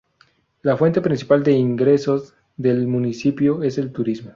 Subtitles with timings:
[0.63, 4.29] La fuente principal de ingresos del municipio es el turismo.